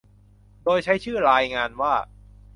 [0.63, 1.93] โดยใช้ชื่อรายงานว่า